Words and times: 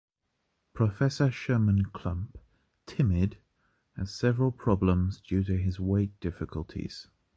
Professor 0.73 1.29
Sherman 1.29 1.85
Klump, 1.93 2.29
timid, 2.87 3.37
has 3.95 4.11
several 4.11 4.51
problems 4.51 5.21
due 5.21 5.43
to 5.43 5.55
his 5.55 5.79
weight 5.79 6.19
difficulties. 6.19 7.07